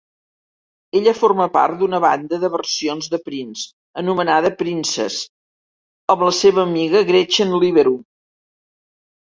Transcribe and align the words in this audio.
Ella 0.99 1.11
forma 1.17 1.45
part 1.57 1.75
d'una 1.81 1.99
banda 2.05 2.39
de 2.45 2.49
versions 2.53 3.11
de 3.15 3.19
Prince 3.27 3.67
anomenada 4.03 4.53
Princess 4.63 5.21
amb 6.15 6.27
la 6.31 6.33
seva 6.41 6.65
amiga 6.67 7.07
Gretchen 7.13 7.57
Lieberum. 7.63 8.05